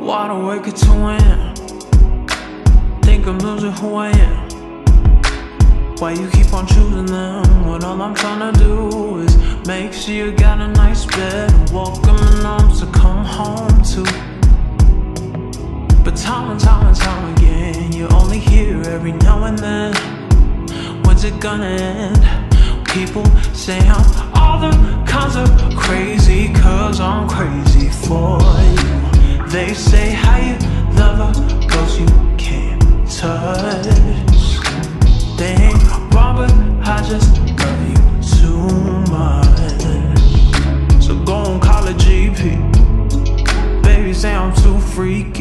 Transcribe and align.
Wide 0.00 0.30
awake 0.30 0.68
at 0.68 0.76
2 0.76 0.92
a.m. 0.92 1.54
Think 3.02 3.26
I'm 3.26 3.38
losing 3.38 3.72
who 3.72 3.96
I 3.96 4.10
am. 4.10 4.48
Why 5.96 6.12
you 6.12 6.28
keep 6.30 6.52
on 6.52 6.66
choosing 6.66 7.06
them 7.06 7.66
when 7.66 7.82
all 7.82 8.00
I'm 8.00 8.14
trying 8.14 8.52
to 8.52 8.58
do 8.58 9.18
is 9.18 9.36
make 9.66 9.92
sure 9.92 10.14
you 10.14 10.32
got 10.32 10.60
a 10.60 10.68
nice 10.68 11.04
bed 11.04 11.52
and 11.52 11.70
welcoming 11.70 12.46
arms 12.46 12.80
to 12.80 12.86
come 12.86 13.24
home 13.24 13.82
to. 13.92 14.02
But 16.04 16.16
time 16.16 16.52
and 16.52 16.60
time 16.60 16.86
and 16.86 16.96
time 16.96 17.36
again, 17.36 17.92
you're 17.92 18.12
only 18.14 18.38
hear 18.38 18.80
every 18.82 19.12
now 19.12 19.44
and 19.44 19.58
then. 19.58 19.94
When's 21.02 21.24
it 21.24 21.40
gonna 21.40 21.66
end? 21.66 22.86
People 22.86 23.26
say 23.52 23.78
I'm 23.80 24.34
all 24.34 24.60
the 24.60 24.70
kinds 25.06 25.34
of 25.34 25.48
crazy, 25.76 26.52
cause 26.54 27.00
I'm 27.00 27.17
I'm 44.98 45.37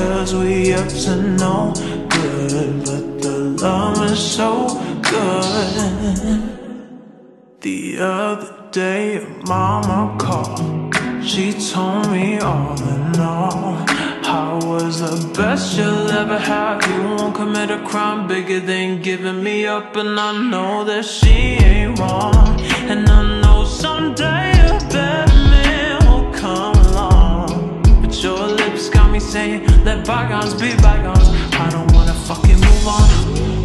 Cause 0.00 0.34
we 0.34 0.72
up 0.72 0.88
to 1.04 1.14
no 1.42 1.72
good. 2.08 2.84
But 2.86 3.04
the 3.20 3.36
love 3.60 4.02
is 4.10 4.18
so 4.18 4.50
good. 5.02 6.40
The 7.60 7.98
other 8.00 8.70
day, 8.72 9.26
mama 9.44 10.16
called. 10.18 10.96
She 11.22 11.52
told 11.52 12.10
me 12.10 12.38
all 12.38 12.80
in 12.94 13.20
all, 13.20 13.76
I 14.24 14.58
was 14.64 15.00
the 15.00 15.18
best 15.38 15.76
you'll 15.76 16.10
ever 16.22 16.38
have. 16.38 16.80
You 16.90 17.02
won't 17.16 17.34
commit 17.34 17.70
a 17.70 17.84
crime 17.86 18.26
bigger 18.26 18.60
than 18.60 19.02
giving 19.02 19.44
me 19.44 19.66
up, 19.66 19.96
and 19.96 20.18
I 20.18 20.32
know 20.50 20.82
that 20.84 21.04
she 21.04 21.36
ain't 21.70 21.98
wrong. 21.98 22.58
And 22.88 23.06
I 23.06 23.29
bygones 30.40 30.60
be 30.60 30.74
bygones. 30.82 31.28
I 31.54 31.68
don't 31.70 31.92
wanna 31.92 32.14
fucking 32.14 32.60
move 32.60 32.86
on. 32.86 33.08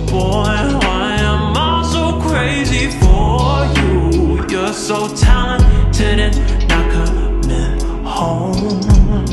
Boy, 0.08 0.78
why 0.86 1.16
am 1.20 1.56
I 1.56 1.88
so 1.92 2.20
crazy 2.20 2.90
for 3.00 3.66
you? 3.80 4.46
You're 4.50 4.74
so 4.74 5.08
talented 5.16 6.20
and 6.20 6.36
not 6.68 6.92
coming 6.92 7.80
home. 8.04 9.26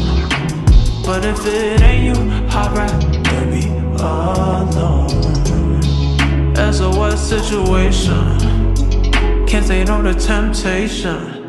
But 1.04 1.24
if 1.24 1.44
it 1.46 1.82
ain't 1.82 2.04
you, 2.04 2.30
I'd 2.50 2.72
rather 2.76 3.50
be 3.50 3.66
alone. 3.98 5.10
SOS 6.72 7.20
situation. 7.28 8.38
Can't 9.46 9.66
say 9.66 9.84
no 9.84 10.00
to 10.02 10.14
temptation. 10.14 11.41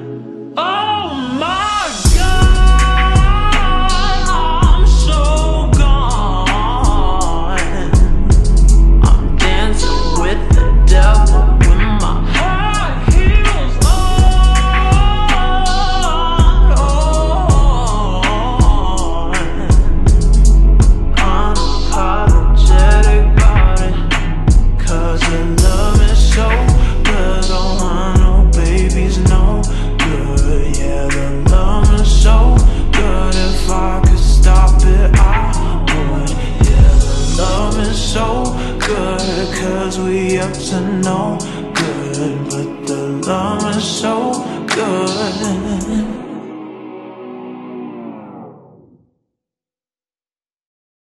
Cause 39.51 39.99
we 39.99 40.39
up 40.39 40.53
to 40.53 40.79
no 40.99 41.37
good. 41.73 42.49
But 42.49 42.87
the 42.87 43.21
love 43.27 43.75
is 43.75 43.83
so 43.83 44.31
good. 44.67 45.72